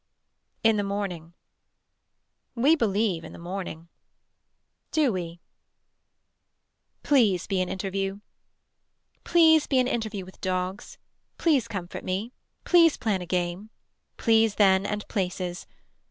[0.63, 1.33] In the morning.
[2.55, 3.87] We believe in the morning
[4.91, 5.39] Do we.
[7.03, 8.19] Please be an interview.
[9.23, 10.97] Please be an interview with dogs.
[11.37, 12.31] Please comfort me.
[12.63, 13.69] Please plan a game.
[14.17, 15.67] Please then and places.